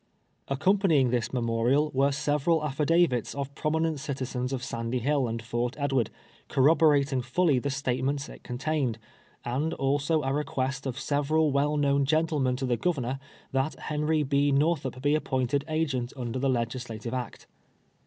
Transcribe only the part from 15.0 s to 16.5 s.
be appointed agent under the